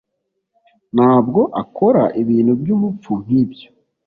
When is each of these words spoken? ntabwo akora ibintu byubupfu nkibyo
ntabwo 0.95 1.41
akora 1.61 2.03
ibintu 2.21 2.51
byubupfu 2.61 3.11
nkibyo 3.23 3.67